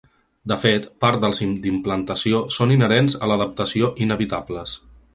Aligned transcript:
De 0.51 0.55
fet, 0.63 0.87
part 1.05 1.19
dels 1.25 1.41
d’implantació 1.65 2.41
són 2.57 2.75
inherents 2.79 3.19
a 3.27 3.33
l’adaptació, 3.33 3.95
inevitables. 4.09 4.79